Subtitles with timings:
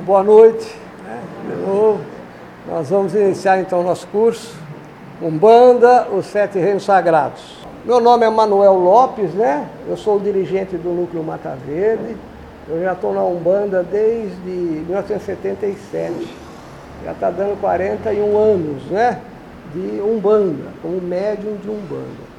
[0.00, 0.74] Uma boa noite.
[1.04, 1.22] Né?
[2.66, 4.56] Nós vamos iniciar então o nosso curso
[5.20, 7.58] Umbanda, os Sete Reinos Sagrados.
[7.84, 9.68] Meu nome é Manuel Lopes, né?
[9.86, 12.16] Eu sou o dirigente do Núcleo Mata Verde.
[12.66, 16.34] Eu já estou na Umbanda desde 1977.
[17.04, 19.20] Já está dando 41 anos, né?
[19.74, 22.29] De Umbanda, como médium de Umbanda.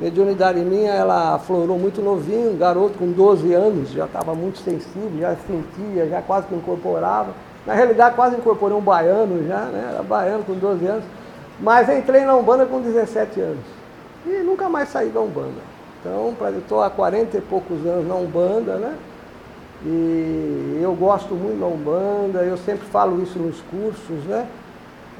[0.00, 5.18] Mediunidade minha, ela aflorou muito novinho, um garoto com 12 anos, já estava muito sensível,
[5.18, 7.32] já sentia, já quase que incorporava.
[7.66, 9.90] Na realidade, quase incorporei um baiano já, né?
[9.94, 11.04] Era baiano com 12 anos.
[11.58, 13.64] Mas entrei na Umbanda com 17 anos.
[14.24, 15.60] E nunca mais saí da Umbanda.
[16.00, 18.94] Então, estou há 40 e poucos anos na Umbanda, né?
[19.84, 24.46] E eu gosto muito da Umbanda, eu sempre falo isso nos cursos, né?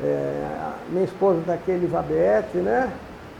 [0.03, 0.47] É,
[0.91, 2.92] minha esposa está aqui, Elizabeth, né?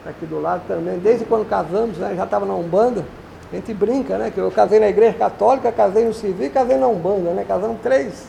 [0.07, 0.99] Aqui do lado também.
[0.99, 2.15] Desde quando casamos, né?
[2.17, 3.05] Já estava na Umbanda.
[3.53, 4.31] A gente brinca, né?
[4.31, 7.45] Que eu casei na igreja católica, casei no civil casei na Umbanda, né?
[7.47, 8.27] Casamos três,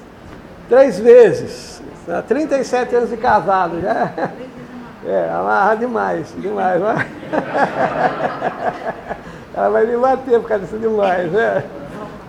[0.68, 1.82] três vezes.
[2.28, 4.12] 37 anos de casado já.
[5.06, 6.82] É, amarra demais, demais.
[6.82, 6.96] Vai.
[9.56, 11.64] Ela vai me bater por causa disso demais, né?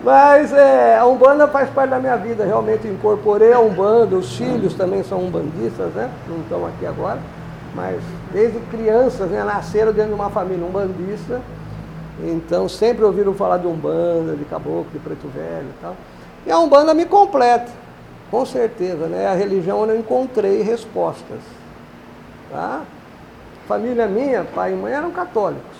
[0.03, 4.73] Mas é, a Umbanda faz parte da minha vida, realmente incorporei a Umbanda, os filhos
[4.73, 6.09] também são umbandistas, né?
[6.27, 7.19] Não estão aqui agora
[7.73, 8.01] mas
[8.31, 11.41] desde crianças, né, nasceram dentro de uma família umbandista,
[12.23, 15.95] então sempre ouviram falar de Umbanda, de Caboclo, de Preto Velho e tal.
[16.45, 17.71] E a Umbanda me completa,
[18.29, 19.27] com certeza, né?
[19.27, 21.39] A religião onde eu encontrei respostas.
[22.49, 22.81] Tá?
[23.67, 25.77] Família minha, pai e mãe eram católicos,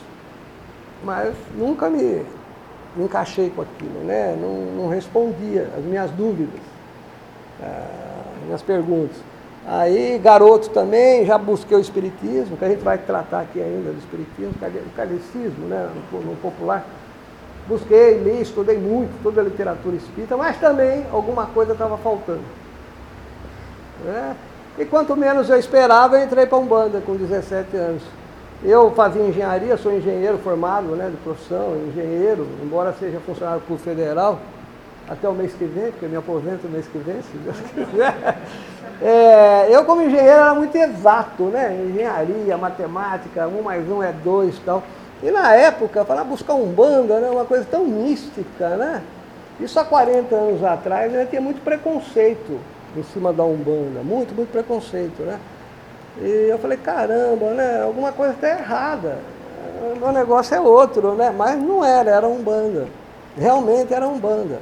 [1.03, 2.23] mas nunca me,
[2.97, 4.37] encaixei com aquilo, né?
[4.39, 6.59] Não, não respondia as minhas dúvidas,
[7.59, 9.17] as ah, minhas perguntas.
[9.65, 13.99] Aí, garoto também, já busquei o Espiritismo, que a gente vai tratar aqui ainda do
[13.99, 16.83] Espiritismo, o kardecismo, né, no, popular.
[17.67, 22.41] Busquei, li, estudei muito, toda a literatura espírita, mas também alguma coisa estava faltando.
[24.03, 24.35] Né?
[24.79, 28.03] E quanto menos eu esperava, eu entrei para Umbanda com 17 anos.
[28.63, 34.39] Eu fazia engenharia, sou engenheiro formado né, de profissão, engenheiro, embora seja funcionário público federal,
[35.07, 37.57] até o mês que vem, porque eu me aposento no mês que vem, se Deus
[37.57, 38.41] quiser.
[39.01, 41.75] É, eu, como engenheiro, era muito exato, né?
[41.89, 44.83] Engenharia, matemática, um mais um é dois e tal.
[45.23, 47.29] E na época, falar buscar um banda, né?
[47.29, 49.01] Uma coisa tão mística, né?
[49.59, 51.27] Isso há 40 anos atrás, né?
[51.29, 52.59] tinha muito preconceito
[52.95, 55.39] em cima da Umbanda, muito, muito preconceito, né?
[56.19, 57.81] E eu falei, caramba, né?
[57.83, 59.19] Alguma coisa está errada.
[60.01, 61.33] O negócio é outro, né?
[61.35, 62.87] Mas não era, era Umbanda.
[63.37, 64.59] Realmente era Umbanda.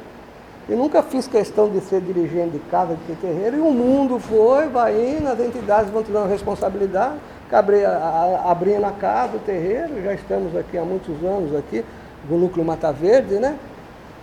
[0.70, 4.68] E nunca fiz questão de ser dirigente de casa, de terreiro, e o mundo foi,
[4.68, 7.16] vai indo, as entidades vão te dando responsabilidade,
[8.46, 11.84] abrindo a casa, o terreiro, já estamos aqui há muitos anos aqui,
[12.30, 13.56] no Núcleo Mata Verde, né?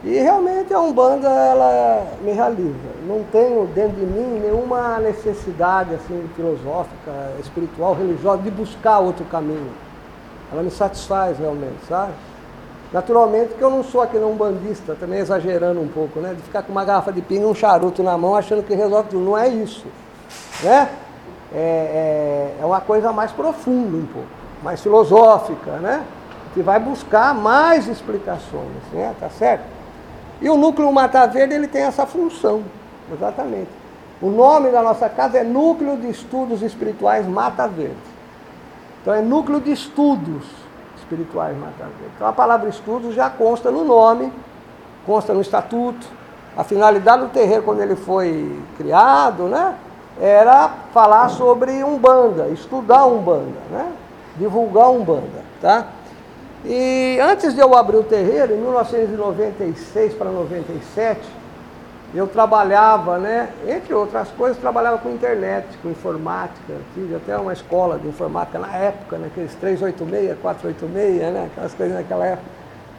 [0.05, 2.77] E realmente a Umbanda, ela me realiza.
[3.09, 9.73] Não tenho dentro de mim nenhuma necessidade assim, filosófica, espiritual, religiosa, de buscar outro caminho.
[10.53, 12.13] Ela me satisfaz realmente, sabe?
[12.93, 16.35] Naturalmente que eu não sou aqui um bandista, também exagerando um pouco, né?
[16.35, 19.09] De ficar com uma garrafa de pinga e um charuto na mão achando que resolve
[19.11, 19.25] tudo.
[19.25, 19.87] Não é isso.
[20.63, 20.89] Né?
[21.53, 24.29] É, é, é uma coisa mais profunda um pouco,
[24.63, 26.05] mais filosófica, né?
[26.55, 29.15] Que vai buscar mais explicações, né?
[29.19, 29.65] Tá certo?
[30.41, 32.63] E o núcleo Mata Verde ele tem essa função,
[33.13, 33.71] exatamente.
[34.21, 37.97] O nome da nossa casa é Núcleo de Estudos Espirituais Mata Verde.
[39.03, 40.45] Então é núcleo de estudos
[41.07, 44.33] espirituais Mata Então a palavra estudo já consta no nome,
[45.07, 46.07] consta no estatuto.
[46.57, 49.75] A finalidade do terreiro, quando ele foi criado, né,
[50.21, 53.93] era falar sobre Umbanda, estudar Umbanda, né,
[54.37, 55.45] divulgar Umbanda.
[55.61, 55.87] Tá?
[56.65, 61.21] E antes de eu abrir o terreiro, em 1996 para 97,
[62.15, 67.99] eu trabalhava, né, entre outras coisas, trabalhava com internet, com informática, tive até uma escola
[67.99, 72.49] de informática na época, naqueles 386, 486, né, aquelas coisas naquela época.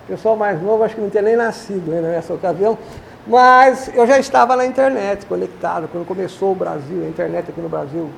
[0.04, 2.78] O pessoal mais novo acho que não tinha nem nascido né, nessa ocasião,
[3.26, 7.70] mas eu já estava na internet, conectado, quando começou o Brasil, a internet aqui no
[7.70, 8.10] Brasil,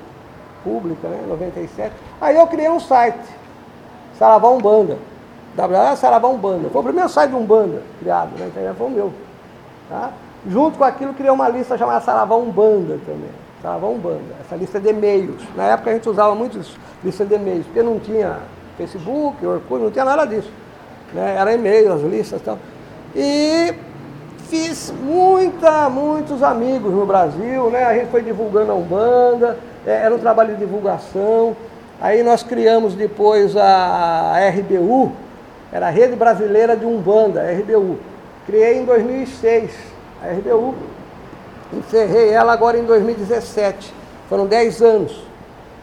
[0.64, 1.94] pública, né, 97.
[2.20, 3.18] Aí eu criei um site,
[4.18, 4.98] Saravá Umbanda,
[5.56, 6.70] www Saravá Umbanda.
[6.70, 9.14] Foi o primeiro site de Umbanda criado na internet, foi o meu.
[9.90, 10.12] Tá?
[10.48, 13.30] Junto com aquilo, criei uma lista chamada Saravá Umbanda também.
[13.62, 15.42] Saravá Umbanda, essa lista de e-mails.
[15.56, 16.60] Na época a gente usava muito
[17.04, 18.38] lista de e-mails, porque não tinha
[18.78, 20.50] Facebook, Orkut, não tinha nada disso.
[21.14, 21.36] Né?
[21.38, 22.58] Era e-mail, as listas e tal.
[23.14, 23.74] E
[24.48, 27.84] fiz muita, muitos amigos no Brasil, né?
[27.84, 31.56] A gente foi divulgando a Umbanda, é, era um trabalho de divulgação.
[32.00, 35.12] Aí nós criamos depois a RBU,
[35.72, 37.98] era a Rede Brasileira de Umbanda, RBU.
[38.46, 40.76] Criei em 2006 a RBU.
[41.74, 43.94] Encerrei ela agora em 2017.
[44.28, 45.24] Foram 10 anos.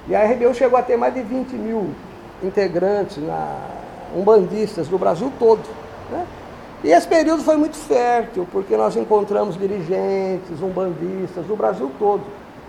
[0.08, 1.90] E a RBU chegou a ter mais de 20 mil
[2.42, 3.56] integrantes, na,
[4.14, 5.62] umbandistas do Brasil todo.
[6.10, 6.26] Né?
[6.84, 12.22] E esse período foi muito fértil, porque nós encontramos dirigentes, umbandistas do Brasil todo.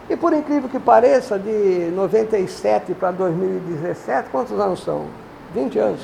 [0.09, 5.05] E por incrível que pareça, de 97 para 2017, quantos anos são?
[5.53, 6.01] 20 anos.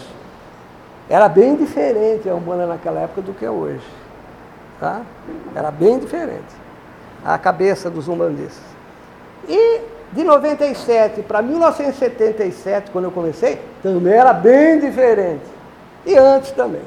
[1.10, 3.84] Era bem diferente a Umbanda naquela época do que é hoje.
[4.80, 5.02] Tá?
[5.56, 6.64] Era bem diferente
[7.24, 8.64] a cabeça dos umbandistas.
[9.48, 9.82] E
[10.12, 15.46] de 97 para 1977, quando eu comecei, também era bem diferente.
[16.06, 16.82] E antes também.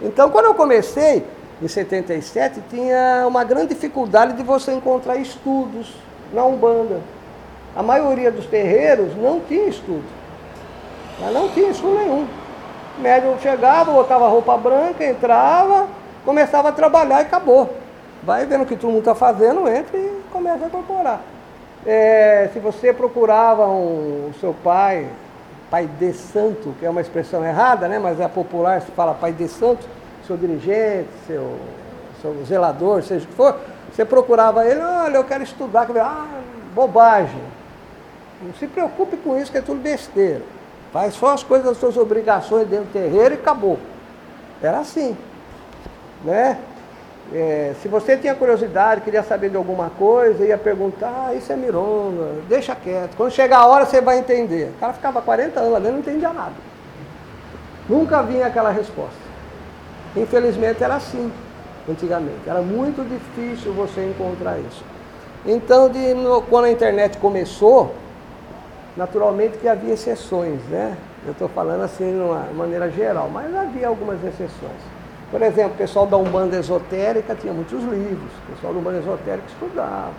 [0.00, 1.24] Então, quando eu comecei,
[1.60, 5.94] em 77, tinha uma grande dificuldade de você encontrar estudos
[6.32, 7.00] na Umbanda.
[7.74, 10.04] A maioria dos terreiros não tinha estudo.
[11.20, 12.26] Mas não tinha estudo nenhum.
[12.98, 15.86] O médium chegava, botava roupa branca, entrava,
[16.24, 17.74] começava a trabalhar e acabou.
[18.22, 21.20] Vai vendo o que todo mundo está fazendo, entra e começa a incorporar.
[21.84, 25.08] É, se você procurava um, o seu pai,
[25.68, 27.98] pai de santo, que é uma expressão errada, né?
[27.98, 29.84] mas é popular, se fala pai de santo,
[30.26, 31.56] seu dirigente, seu,
[32.20, 33.58] seu zelador, seja o que for,
[33.92, 36.26] você procurava ele, olha, eu quero estudar, ah,
[36.74, 37.42] bobagem.
[38.42, 40.42] Não se preocupe com isso, que é tudo besteira.
[40.92, 43.78] Faz só as coisas das suas obrigações dentro do terreiro e acabou.
[44.62, 45.16] Era assim.
[46.24, 46.58] Né?
[47.32, 51.56] É, se você tinha curiosidade, queria saber de alguma coisa, ia perguntar, ah, isso é
[51.56, 53.16] mironga, deixa quieto.
[53.16, 54.70] Quando chegar a hora você vai entender.
[54.76, 56.52] O cara ficava 40 anos dentro, não entendia nada.
[57.88, 59.16] Nunca vinha aquela resposta.
[60.14, 61.32] Infelizmente era assim,
[61.88, 62.46] antigamente.
[62.46, 64.84] Era muito difícil você encontrar isso.
[65.46, 67.94] Então, de, no, quando a internet começou,
[68.96, 70.96] naturalmente que havia exceções, né?
[71.24, 75.01] Eu estou falando assim de uma maneira geral, mas havia algumas exceções.
[75.32, 79.46] Por exemplo, o pessoal da Umbanda Esotérica tinha muitos livros, o pessoal da Umbanda Esotérica
[79.48, 80.12] estudava,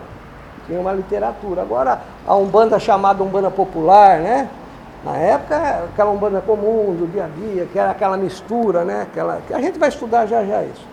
[0.66, 1.62] tinha uma literatura.
[1.62, 4.50] Agora, a Umbanda chamada Umbanda Popular, né?
[5.04, 9.02] Na época, aquela Umbanda comum, do dia a dia, que era aquela mistura, né?
[9.02, 10.84] Aquela, que a gente vai estudar já já isso.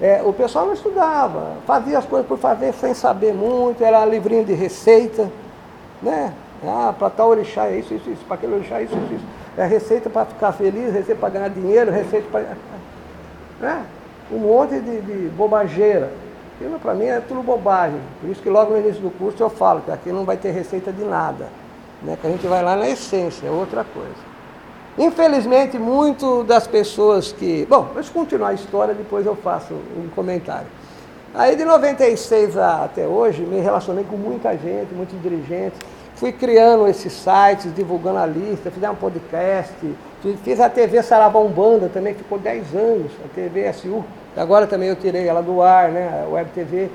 [0.00, 4.44] É, o pessoal não estudava, fazia as coisas por fazer sem saber muito, era livrinho
[4.44, 5.30] de receita,
[6.02, 6.32] né?
[6.66, 9.24] Ah, para tal orixá é isso, isso, isso, para aquele orixá é isso, isso, isso.
[9.56, 12.46] É receita para ficar feliz, receita para ganhar dinheiro, receita para
[13.60, 13.84] né?
[14.32, 16.10] Um monte de, de bobageira.
[16.54, 18.00] Aquilo para mim é tudo bobagem.
[18.20, 20.50] Por isso que logo no início do curso eu falo que aqui não vai ter
[20.50, 21.48] receita de nada.
[22.02, 22.16] Né?
[22.20, 24.30] Que a gente vai lá na essência, é outra coisa.
[24.98, 27.66] Infelizmente, muito das pessoas que.
[27.68, 30.66] Bom, deixa eu continuar a história, depois eu faço um comentário.
[31.32, 35.78] Aí de 96 até hoje, me relacionei com muita gente, muitos dirigentes.
[36.16, 39.74] Fui criando esses sites, divulgando a lista, fizemos um podcast,
[40.44, 44.04] Fiz a TV Saravá Umbanda também, ficou 10 anos, a TV SU.
[44.36, 46.90] Agora também eu tirei ela do ar, né, a Web TV.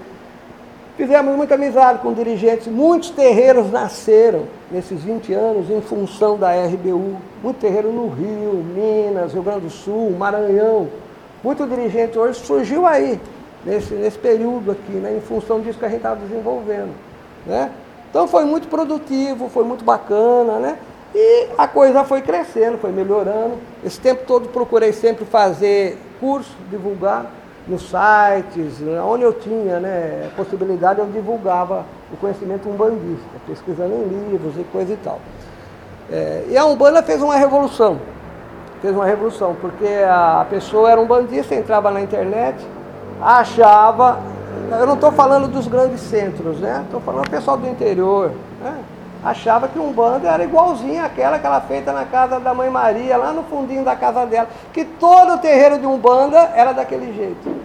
[0.95, 7.17] Fizemos muita amizade com dirigentes, muitos terreiros nasceram nesses 20 anos em função da RBU.
[7.43, 10.87] Muito terreiro no Rio, Minas, Rio Grande do Sul, Maranhão.
[11.43, 13.19] Muito dirigente hoje surgiu aí,
[13.65, 16.93] nesse, nesse período aqui, né, em função disso que a gente estava desenvolvendo.
[17.45, 17.71] Né?
[18.09, 20.77] Então foi muito produtivo, foi muito bacana, né?
[21.17, 23.53] E a coisa foi crescendo, foi melhorando.
[23.85, 27.31] Esse tempo todo procurei sempre fazer curso, divulgar
[27.65, 34.55] nos sites, onde eu tinha né, possibilidade, eu divulgava o conhecimento umbandista, pesquisando em livros
[34.57, 35.21] e coisa e tal.
[36.11, 37.97] É, e a Umbanda fez uma revolução,
[38.81, 42.57] fez uma revolução, porque a pessoa era um bandista, entrava na internet,
[43.21, 44.19] achava,
[44.77, 46.83] eu não estou falando dos grandes centros, né?
[46.85, 48.31] Estou falando do pessoal do interior,
[48.61, 48.83] né?
[49.25, 53.33] Achava que Umbanda era igualzinha àquela que ela feita na casa da mãe Maria, lá
[53.33, 57.55] no fundinho da casa dela, que todo o terreiro de Umbanda era daquele jeito.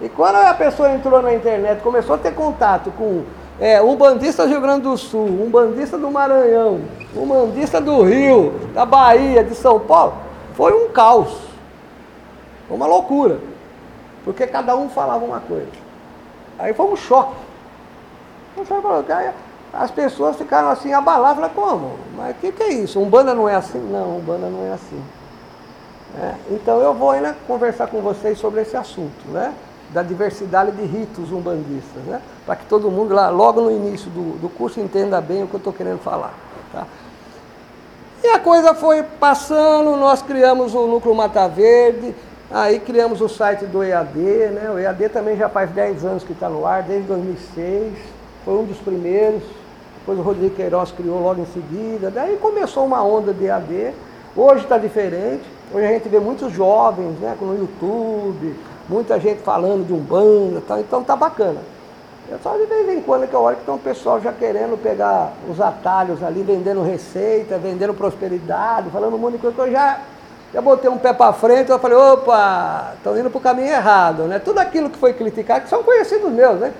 [0.00, 3.24] E quando a pessoa entrou na internet, começou a ter contato com
[3.58, 6.82] é, umbandista do Rio Grande do Sul, umbandista do Maranhão,
[7.16, 10.14] umbandista do Rio, da Bahia, de São Paulo,
[10.54, 11.36] foi um caos.
[12.70, 13.38] Uma loucura.
[14.24, 15.66] Porque cada um falava uma coisa.
[16.58, 17.34] Aí foi um choque.
[18.56, 18.86] Um choque
[19.72, 21.96] as pessoas ficaram assim abaladas, falaram, como?
[22.16, 23.00] Mas o que, que, é isso?
[23.00, 23.78] Umbanda não é assim?
[23.78, 25.00] Não, Umbanda não é assim.
[26.20, 29.52] É, então eu vou ainda conversar com vocês sobre esse assunto, né?
[29.90, 32.20] Da diversidade de ritos umbandistas, né?
[32.46, 35.54] Para que todo mundo lá, logo no início do, do curso, entenda bem o que
[35.54, 36.32] eu estou querendo falar.
[36.72, 36.86] Tá?
[38.22, 42.14] E a coisa foi passando, nós criamos o Núcleo Mata Verde,
[42.50, 44.70] aí criamos o site do EAD, né?
[44.70, 47.94] O EAD também já faz 10 anos que está no ar, desde 2006,
[48.44, 49.42] foi um dos primeiros
[50.08, 53.92] depois o Rodrigo Queiroz criou logo em seguida, daí começou uma onda de AD,
[54.34, 58.56] hoje está diferente, hoje a gente vê muitos jovens né, no YouTube,
[58.88, 61.60] muita gente falando de Umbanda, tal, então tá bacana.
[62.32, 64.82] É só de vez em quando que eu olho que tem um pessoal já querendo
[64.82, 69.70] pegar os atalhos ali, vendendo receita, vendendo prosperidade, falando um monte de coisa que eu
[69.70, 70.00] já,
[70.54, 74.22] já botei um pé para frente, eu falei, opa, estão indo para o caminho errado,
[74.22, 74.38] né?
[74.38, 76.72] Tudo aquilo que foi criticado, que são conhecidos meus, né?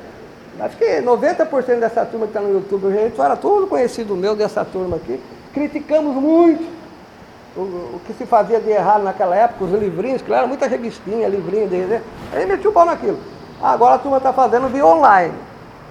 [0.60, 4.64] Acho que 90% dessa turma que está no YouTube, gente, era tudo conhecido meu dessa
[4.64, 5.20] turma aqui.
[5.54, 6.64] Criticamos muito
[7.56, 7.60] o,
[7.96, 12.00] o, que se fazia de errado naquela época, os livrinhos, claro, muita revistinha, livrinho, de,
[12.32, 13.18] aí meti o pau naquilo.
[13.62, 15.34] Agora a turma está fazendo via online.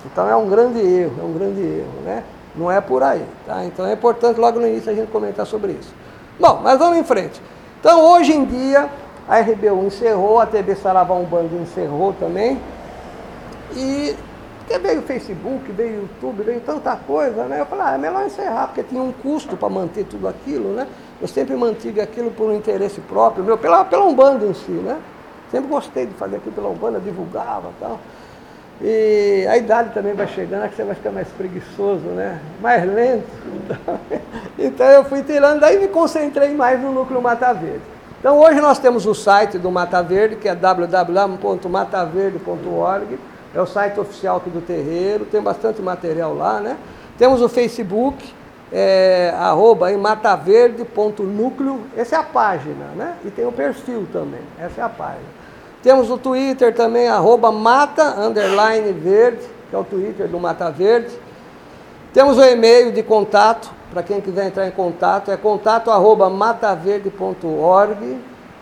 [0.05, 2.23] Então é um grande erro, é um grande erro, né?
[2.55, 3.63] Não é por aí, tá?
[3.65, 5.93] Então é importante logo no início a gente comentar sobre isso.
[6.39, 7.41] Bom, mas vamos em frente.
[7.79, 8.89] Então hoje em dia
[9.27, 12.59] a RBU encerrou, a TV Saravá Umbanda encerrou também.
[13.75, 14.15] E
[14.67, 17.61] porque veio o Facebook, veio o YouTube, veio tanta coisa, né?
[17.61, 20.85] Eu falei, ah, é melhor encerrar, porque tinha um custo para manter tudo aquilo, né?
[21.21, 24.97] Eu sempre mantive aquilo por um interesse próprio, meu, pela, pela Umbanda em si, né?
[25.49, 27.97] Sempre gostei de fazer aquilo pela Umbanda, divulgava e tal.
[28.81, 32.41] E a idade também vai chegando, é que você vai ficar mais preguiçoso, né?
[32.61, 33.29] Mais lento.
[34.59, 37.79] Então eu fui tirando, daí me concentrei mais no núcleo Mata Verde.
[38.19, 43.19] Então hoje nós temos o site do Mata Verde, que é www.mataverde.org.
[43.55, 46.77] É o site oficial aqui do terreiro, tem bastante material lá, né?
[47.17, 48.33] Temos o Facebook,
[48.71, 53.15] é, arroba em mataverde.núcleo, essa é a página, né?
[53.25, 55.37] E tem o perfil também, essa é a página.
[55.81, 61.17] Temos o Twitter também, arroba mata, underline verde, que é o Twitter do Mata Verde.
[62.13, 68.17] Temos o e-mail de contato, para quem quiser entrar em contato, é contato arroba mataverde.org.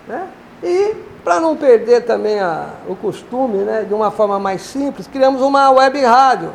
[0.07, 0.27] Né?
[0.63, 5.41] E, para não perder também a, o costume, né, de uma forma mais simples, criamos
[5.41, 6.51] uma web rádio,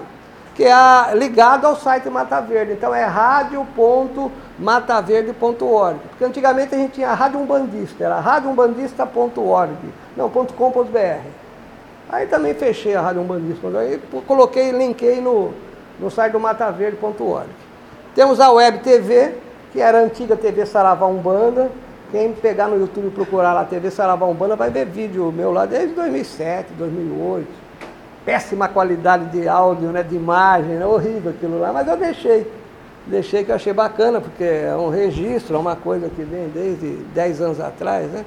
[0.54, 2.74] que é a, ligado ao site Mata Verde.
[2.74, 5.98] Então é radio.mataverde.org.
[6.10, 9.72] Porque antigamente a gente tinha a Rádio Umbandista, era radioumbandista.org,
[10.16, 11.26] não, .com.br.
[12.08, 15.52] Aí também fechei a Rádio Umbandista, aí coloquei, linkei no,
[15.98, 17.48] no site do mataverde.org.
[18.14, 19.34] Temos a Web TV,
[19.72, 21.72] que era a antiga TV Saravá Umbanda.
[22.10, 25.64] Quem pegar no YouTube e procurar lá TV Saravá Umbanda vai ver vídeo meu lá
[25.64, 27.46] desde 2007, 2008.
[28.24, 32.50] Péssima qualidade de áudio, né, de imagem, né, horrível aquilo lá, mas eu deixei.
[33.06, 36.96] Deixei que eu achei bacana, porque é um registro, é uma coisa que vem desde
[37.14, 38.24] 10 anos atrás, né?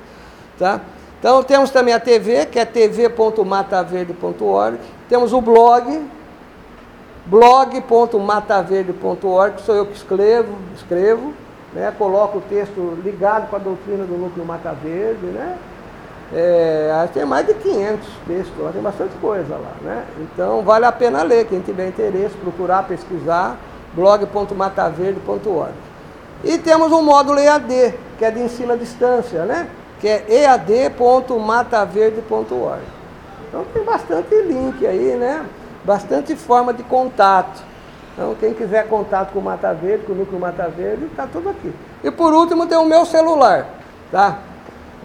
[0.57, 0.81] Tá?
[1.19, 4.79] Então temos também a TV, que é tv.mataverde.org.
[5.07, 6.01] Temos o blog,
[7.25, 11.33] blog.mataverde.org, sou eu que escrevo, escrevo,
[11.73, 15.57] né, coloco o texto ligado com a doutrina do núcleo Mata Verde, né?
[16.35, 20.03] É, tem mais de 500 textos, tem bastante coisa lá, né?
[20.19, 23.55] Então vale a pena ler, quem tiver interesse, procurar, pesquisar,
[23.93, 25.73] blog.mataverde.org.
[26.43, 29.69] E temos um módulo EAD, que é de ensino à distância, né?
[29.99, 32.81] Que é ead.mataverde.org.
[33.47, 35.45] Então tem bastante link aí, né?
[35.83, 37.61] bastante forma de contato.
[38.13, 41.49] Então, quem quiser contato com o Mata Verde, com o Núcleo Mata Verde, está tudo
[41.49, 41.73] aqui.
[42.03, 43.65] E por último, tem o meu celular.
[44.11, 44.37] Tá?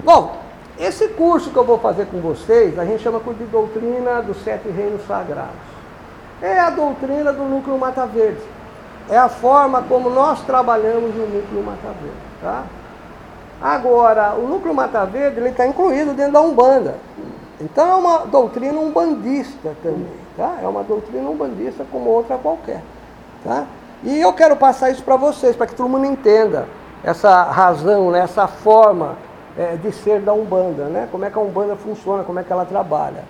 [0.05, 0.37] Bom,
[0.79, 4.69] esse curso que eu vou fazer com vocês, a gente chama de doutrina dos sete
[4.69, 5.55] reinos sagrados.
[6.43, 8.43] É a doutrina do Núcleo Mata Verde.
[9.09, 12.19] É a forma como nós trabalhamos no Núcleo Mata Verde.
[12.43, 12.65] Tá?
[13.61, 16.95] Agora, o Núcleo Mata Verde está incluído dentro da Umbanda.
[17.61, 20.13] Então é uma doutrina umbandista também.
[20.37, 20.59] Tá?
[20.63, 22.83] É uma doutrina umbandista como outra qualquer.
[23.45, 23.67] Tá?
[24.03, 26.67] E eu quero passar isso para vocês, para que todo mundo entenda
[27.03, 29.17] essa razão, né, essa forma
[29.57, 31.09] é, de ser da Umbanda, né?
[31.11, 33.25] como é que a Umbanda funciona, como é que ela trabalha.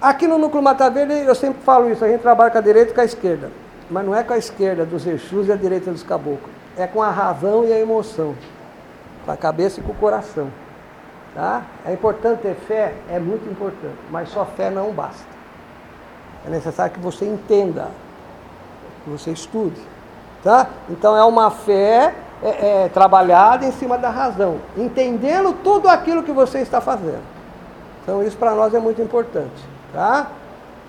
[0.00, 2.92] Aqui no Núcleo Mata Verde, eu sempre falo isso, a gente trabalha com a direita
[2.92, 3.50] e com a esquerda.
[3.90, 6.50] Mas não é com a esquerda dos Exus e a direita dos caboclos.
[6.76, 8.34] É com a razão e a emoção.
[9.24, 10.50] Com a cabeça e com o coração.
[11.34, 11.62] Tá?
[11.86, 12.94] É importante ter fé?
[13.10, 13.96] É muito importante.
[14.10, 15.26] Mas só fé não basta.
[16.46, 17.88] É necessário que você entenda,
[19.04, 19.80] que você estude.
[20.42, 20.68] Tá?
[20.88, 26.32] Então é uma fé é, é, trabalhada em cima da razão, entendendo tudo aquilo que
[26.32, 27.22] você está fazendo.
[28.02, 29.64] Então isso para nós é muito importante.
[29.92, 30.28] Tá?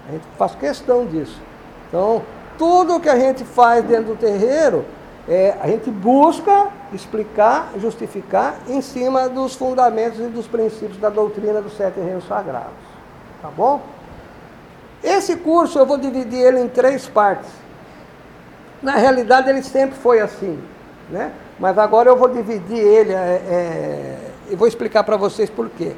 [0.08, 1.40] A gente faz questão disso.
[1.88, 2.22] Então,
[2.58, 4.86] tudo que a gente faz dentro do terreiro,
[5.28, 11.62] é, a gente busca explicar, justificar em cima dos fundamentos e dos princípios da doutrina
[11.62, 12.74] dos sete reinos sagrados.
[13.42, 13.82] Tá bom?
[15.04, 17.50] Esse curso eu vou dividir ele em três partes.
[18.82, 20.60] Na realidade ele sempre foi assim,
[21.10, 21.32] né?
[21.60, 24.18] Mas agora eu vou dividir ele é, é,
[24.50, 25.94] e vou explicar para vocês por quê.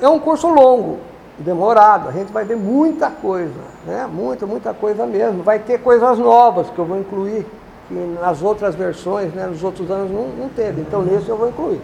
[0.00, 0.98] É um curso longo,
[1.38, 4.08] demorado, a gente vai ver muita coisa, né?
[4.10, 5.42] Muita, muita coisa mesmo.
[5.42, 7.46] Vai ter coisas novas que eu vou incluir,
[7.88, 10.82] que nas outras versões, né, nos outros anos não, não teve.
[10.82, 11.80] Então nesse eu vou incluir.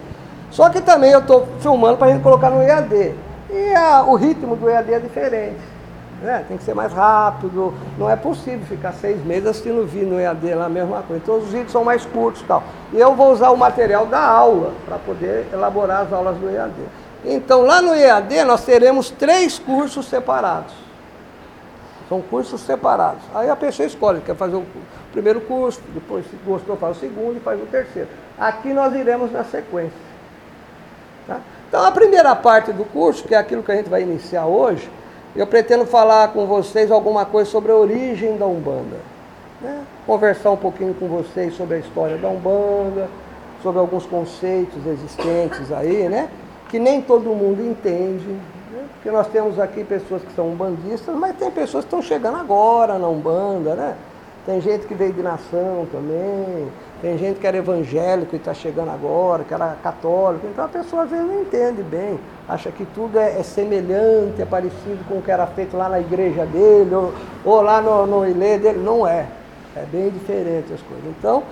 [0.50, 3.14] Só que também eu estou filmando para a gente colocar no EAD.
[3.50, 5.79] E a, o ritmo do EAD é diferente.
[6.22, 6.44] Né?
[6.46, 7.74] tem que ser mais rápido.
[7.98, 11.22] Não é possível ficar seis meses assistindo vídeo no EAD lá, a mesma coisa.
[11.22, 12.62] Então os vídeos são mais curtos e tal.
[12.92, 16.74] E eu vou usar o material da aula para poder elaborar as aulas do EAD.
[17.24, 20.74] Então lá no EAD nós teremos três cursos separados.
[22.08, 23.22] São cursos separados.
[23.34, 24.66] Aí a pessoa escolhe, quer fazer o
[25.12, 28.08] primeiro curso, depois se gostou faz o segundo e faz o terceiro.
[28.38, 30.10] Aqui nós iremos na sequência.
[31.26, 31.38] Tá?
[31.68, 34.90] Então a primeira parte do curso, que é aquilo que a gente vai iniciar hoje,
[35.34, 38.96] eu pretendo falar com vocês alguma coisa sobre a origem da Umbanda.
[39.60, 39.82] Né?
[40.06, 43.08] Conversar um pouquinho com vocês sobre a história da Umbanda,
[43.62, 46.28] sobre alguns conceitos existentes aí, né?
[46.68, 48.36] Que nem todo mundo entende,
[48.94, 52.98] porque nós temos aqui pessoas que são umbandistas, mas tem pessoas que estão chegando agora
[52.98, 53.94] na Umbanda, né?
[54.46, 56.68] Tem gente que veio de nação também,
[57.02, 60.46] tem gente que era evangélico e está chegando agora, que era católico.
[60.46, 62.18] Então a pessoa às vezes não entende bem,
[62.48, 66.00] acha que tudo é, é semelhante, é parecido com o que era feito lá na
[66.00, 67.12] igreja dele, ou,
[67.44, 68.78] ou lá no, no ilê dele.
[68.78, 69.26] Não é.
[69.76, 71.04] É bem diferente as coisas.
[71.18, 71.44] Então,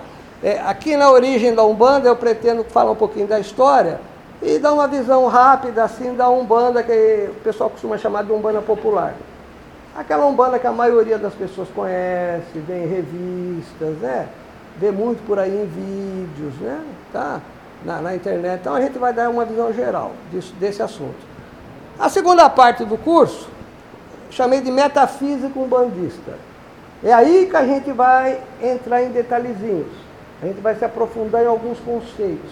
[0.43, 3.99] é, aqui na origem da Umbanda eu pretendo falar um pouquinho da história
[4.41, 8.61] e dar uma visão rápida assim da Umbanda, que o pessoal costuma chamar de Umbanda
[8.61, 9.13] popular.
[9.95, 14.27] Aquela Umbanda que a maioria das pessoas conhece, vê em revistas, né?
[14.77, 16.81] Vê muito por aí em vídeos, né?
[17.11, 17.41] Tá?
[17.83, 18.59] Na, na internet.
[18.61, 21.17] Então a gente vai dar uma visão geral disso, desse assunto.
[21.97, 23.49] A segunda parte do curso,
[24.29, 26.33] chamei de metafísica umbandista.
[27.03, 29.87] É aí que a gente vai entrar em detalhezinhos.
[30.41, 32.51] A gente vai se aprofundar em alguns conceitos.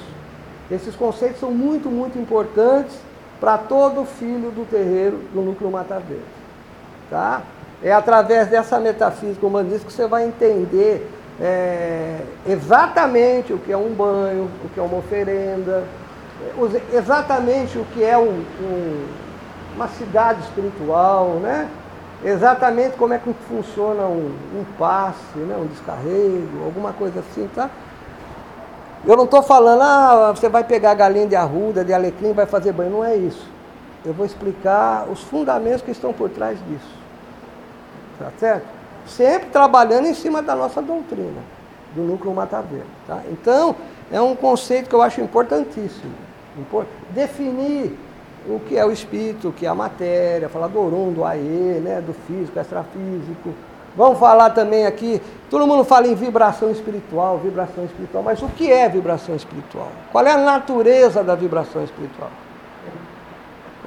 [0.70, 2.98] Esses conceitos são muito, muito importantes
[3.40, 6.37] para todo filho do terreiro do núcleo Mata Verde.
[7.10, 7.42] Tá?
[7.84, 11.10] É através dessa metafísica humanista que você vai entender
[11.40, 15.84] é, exatamente o que é um banho, o que é uma oferenda,
[16.92, 19.06] exatamente o que é um, um,
[19.76, 21.70] uma cidade espiritual, né?
[22.26, 25.56] exatamente como é que funciona um, um passe, né?
[25.56, 27.70] um descarrego, alguma coisa assim, tá?
[29.06, 32.74] Eu não estou falando, ah, você vai pegar galinha de arruda, de alecrim, vai fazer
[32.74, 32.90] banho.
[32.90, 33.48] Não é isso.
[34.04, 37.07] Eu vou explicar os fundamentos que estão por trás disso.
[38.18, 38.66] Tá certo?
[39.06, 41.42] Sempre trabalhando em cima da nossa doutrina,
[41.96, 42.86] do núcleo Mata Verde.
[43.08, 43.22] Tá?
[43.32, 43.76] Então,
[44.12, 46.14] é um conceito que eu acho importantíssimo.
[47.12, 47.98] Definir
[48.48, 51.80] o que é o espírito, o que é a matéria, falar do Orum, do Aê,
[51.80, 53.54] né, do físico, extrafísico.
[53.96, 58.72] Vamos falar também aqui, todo mundo fala em vibração espiritual, vibração espiritual, mas o que
[58.72, 59.88] é vibração espiritual?
[60.12, 62.30] Qual é a natureza da vibração espiritual?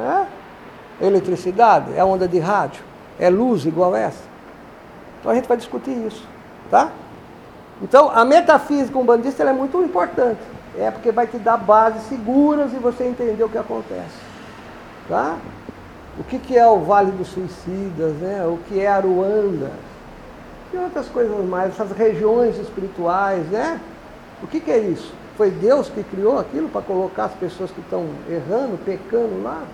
[0.00, 1.06] É?
[1.06, 1.96] Eletricidade?
[1.96, 2.89] É onda de rádio?
[3.20, 4.24] É luz igual essa?
[5.20, 6.26] Então a gente vai discutir isso,
[6.70, 6.90] tá?
[7.82, 10.40] Então a metafísica umbandista é muito importante.
[10.78, 14.18] É porque vai te dar bases seguras e você entender o que acontece.
[15.08, 15.36] Tá?
[16.18, 18.44] O que, que é o Vale dos Suicidas, né?
[18.46, 19.70] o que é Aruanda,
[20.72, 23.80] e outras coisas mais, essas regiões espirituais, né?
[24.42, 25.12] O que, que é isso?
[25.36, 29.64] Foi Deus que criou aquilo para colocar as pessoas que estão errando, pecando lá?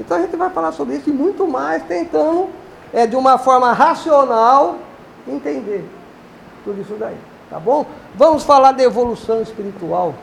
[0.00, 2.48] Então a gente vai falar sobre isso e muito mais, tentando,
[2.92, 4.76] é, de uma forma racional,
[5.28, 5.84] entender
[6.64, 7.16] tudo isso daí.
[7.50, 7.84] Tá bom?
[8.14, 10.14] Vamos falar da evolução espiritual.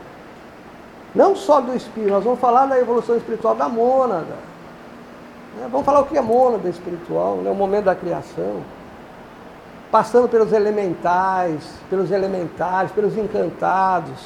[1.14, 4.36] Não só do espírito, nós vamos falar da evolução espiritual da mônada.
[5.58, 5.68] Né?
[5.72, 7.52] Vamos falar o que é mônada espiritual, né?
[7.52, 8.62] o momento da criação.
[9.92, 14.26] Passando pelos elementais, pelos elementares, pelos encantados,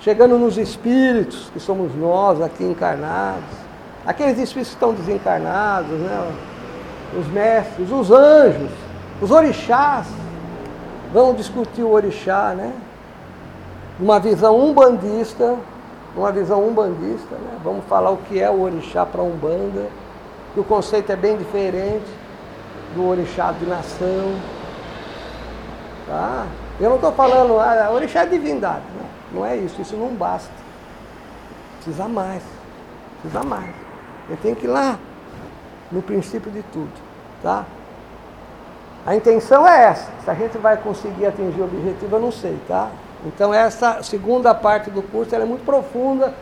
[0.00, 3.67] chegando nos espíritos, que somos nós aqui encarnados,
[4.06, 6.32] aqueles espíritos que estão desencarnados, né?
[7.16, 8.70] os mestres, os anjos,
[9.20, 10.06] os orixás.
[11.12, 12.72] Vamos discutir o orixá, né?
[13.98, 15.56] Uma visão umbandista,
[16.14, 17.58] uma visão umbandista, né?
[17.64, 19.86] Vamos falar o que é o orixá para a Umbanda,
[20.52, 22.06] que o conceito é bem diferente
[22.94, 24.34] do orixá de nação.
[26.06, 26.46] Tá?
[26.78, 28.82] Eu não estou falando, ah, orixá é divindade.
[29.32, 30.52] Não, não é isso, isso não basta.
[31.76, 32.42] Precisa mais.
[33.22, 33.87] Precisa mais.
[34.28, 34.98] Eu tenho que ir lá,
[35.90, 36.92] no princípio de tudo.
[37.42, 37.64] Tá?
[39.06, 40.10] A intenção é essa.
[40.24, 42.90] Se a gente vai conseguir atingir o objetivo, eu não sei, tá?
[43.24, 46.34] Então essa segunda parte do curso é muito profunda,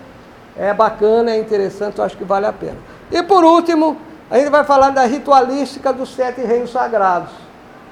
[0.56, 2.78] é bacana, é interessante, eu acho que vale a pena.
[3.10, 3.96] E por último,
[4.30, 7.30] a gente vai falar da ritualística dos sete reinos sagrados,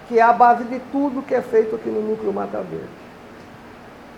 [0.08, 2.88] que é a base de tudo que é feito aqui no Núcleo Mata Verde.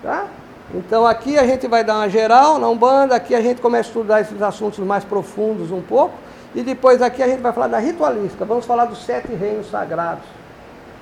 [0.03, 0.27] Tá?
[0.75, 3.91] Então aqui a gente vai dar uma geral na Umbanda, aqui a gente começa a
[3.91, 6.15] estudar esses assuntos mais profundos um pouco,
[6.55, 10.25] e depois aqui a gente vai falar da ritualística, vamos falar dos sete reinos sagrados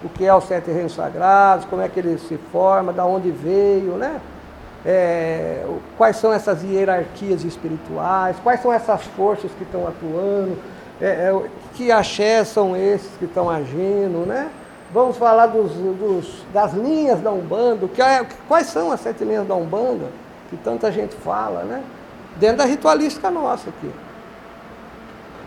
[0.05, 3.31] o que é os sete reinos sagrados, como é que ele se forma, da onde
[3.31, 4.20] veio, né?
[4.85, 5.64] É,
[5.96, 10.59] quais são essas hierarquias espirituais, quais são essas forças que estão atuando,
[11.00, 14.50] é, é, que axé são esses que estão agindo, né?
[14.95, 19.45] Vamos falar dos, dos, das linhas da Umbanda, que é, quais são as sete linhas
[19.45, 20.07] da Umbanda,
[20.49, 21.83] que tanta gente fala, né?
[22.37, 23.91] Dentro da ritualística nossa aqui.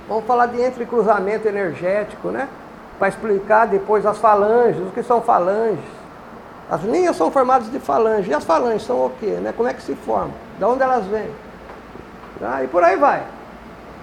[0.05, 2.49] Vamos falar de entrecruzamento energético, né?
[2.99, 5.79] Para explicar depois as falanges, o que são falanges.
[6.69, 8.29] As linhas são formadas de falanges.
[8.29, 9.39] E as falanges são o quê?
[9.41, 9.53] Né?
[9.55, 10.33] Como é que se formam?
[10.59, 11.29] De onde elas vêm?
[12.37, 12.65] Tá?
[12.65, 13.23] E por aí vai.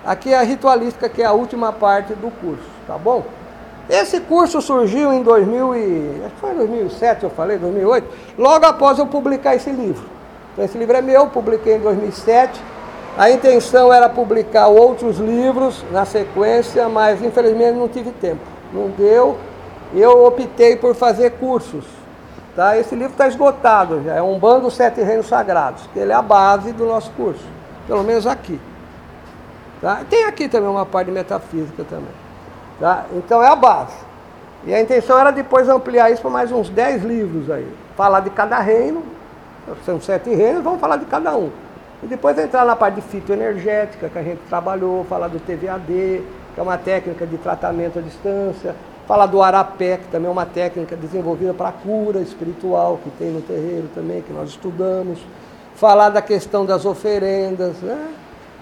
[0.06, 3.24] Aqui é a ritualística, que é a última parte do curso, tá bom?
[3.88, 8.64] Esse curso surgiu em 2000 e, acho que foi em 2007, eu falei, 2008, logo
[8.64, 10.04] após eu publicar esse livro.
[10.52, 12.60] Então, esse livro é meu, publiquei em 2007.
[13.18, 18.40] A intenção era publicar outros livros na sequência, mas infelizmente não tive tempo.
[18.72, 19.36] Não deu.
[19.94, 21.84] Eu optei por fazer cursos.
[22.56, 22.78] Tá?
[22.78, 26.22] Esse livro está esgotado já, é um bando sete reinos sagrados, que ele é a
[26.22, 27.44] base do nosso curso,
[27.86, 28.60] pelo menos aqui.
[29.80, 30.02] Tá?
[30.08, 32.23] Tem aqui também uma parte de metafísica também.
[32.78, 33.06] Tá?
[33.12, 33.96] Então é a base.
[34.66, 37.68] E a intenção era depois ampliar isso para mais uns 10 livros aí.
[37.96, 39.02] Falar de cada reino,
[39.84, 41.50] são sete reinos, vamos falar de cada um.
[42.02, 46.22] E depois entrar na parte de fitoenergética, que a gente trabalhou, falar do TVAD,
[46.54, 48.74] que é uma técnica de tratamento à distância,
[49.06, 53.40] falar do Arapé, que também é uma técnica desenvolvida para cura espiritual, que tem no
[53.42, 55.18] terreiro também, que nós estudamos.
[55.76, 58.14] Falar da questão das oferendas, né?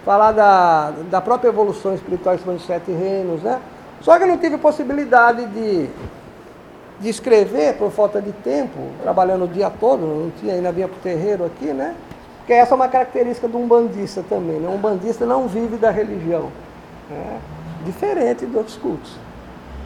[0.05, 3.61] falar da, da própria evolução espiritual dos sete reinos, né?
[4.03, 5.89] Só que eu não tive possibilidade de,
[7.01, 10.97] de escrever por falta de tempo, trabalhando o dia todo, não tinha, ainda vinha para
[10.97, 11.95] o terreiro aqui, né?
[12.39, 14.69] Porque essa é uma característica de um bandista também, né?
[14.69, 16.51] Um bandista não vive da religião,
[17.09, 17.39] né?
[17.85, 19.17] diferente de outros cultos.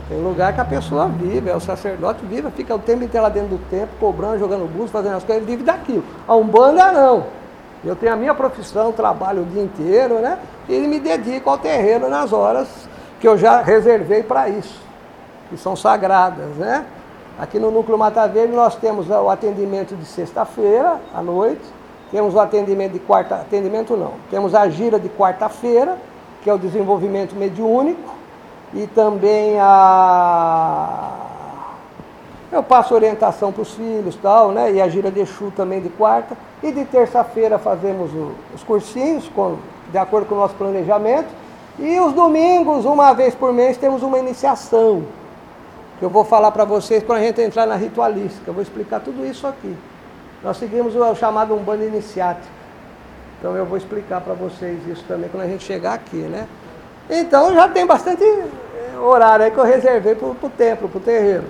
[0.09, 3.29] Tem lugar que a pessoa vive, é o sacerdote vive, fica o tempo inteiro lá
[3.29, 6.05] dentro do templo, cobrando, jogando búzios, fazendo as coisas, ele vive daquilo.
[6.27, 7.25] A Umbanda não.
[7.85, 10.39] Eu tenho a minha profissão, trabalho o dia inteiro, né?
[10.69, 12.69] E me dedico ao terreiro nas horas
[13.21, 14.81] que eu já reservei para isso,
[15.49, 16.85] que são sagradas, né?
[17.39, 21.63] Aqui no Núcleo Mata Verde nós temos o atendimento de sexta-feira à noite,
[22.11, 25.99] temos o atendimento de quarta, atendimento não, temos a gira de quarta-feira,
[26.43, 28.15] que é o desenvolvimento mediúnico,
[28.73, 31.27] e também a
[32.51, 34.73] eu passo orientação para os filhos tal, né?
[34.73, 36.37] E a gira de Exu também de quarta.
[36.63, 38.11] E de terça-feira fazemos
[38.55, 39.57] os cursinhos, com,
[39.91, 41.29] de acordo com o nosso planejamento.
[41.79, 45.05] E os domingos, uma vez por mês, temos uma iniciação.
[45.99, 48.43] Que eu vou falar para vocês quando a gente entrar na ritualística.
[48.47, 49.77] Eu vou explicar tudo isso aqui.
[50.43, 52.47] Nós seguimos o chamado Umbanda Iniciático.
[53.39, 56.47] Então eu vou explicar para vocês isso também quando a gente chegar aqui, né?
[57.09, 61.01] Então já tem bastante eh, horário aí que eu reservei para o templo, para o
[61.01, 61.45] terreiro.